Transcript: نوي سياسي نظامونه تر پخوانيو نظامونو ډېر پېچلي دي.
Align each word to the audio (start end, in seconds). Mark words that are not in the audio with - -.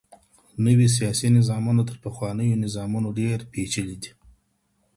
نوي 0.65 0.87
سياسي 0.97 1.27
نظامونه 1.37 1.81
تر 1.89 1.95
پخوانيو 2.05 2.61
نظامونو 2.63 3.07
ډېر 3.19 3.37
پېچلي 3.51 3.95
دي. 4.01 4.11